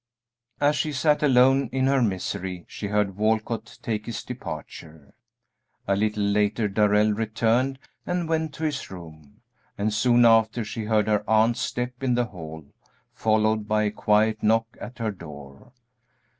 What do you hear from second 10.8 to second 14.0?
heard her aunt's step in the hall, followed by a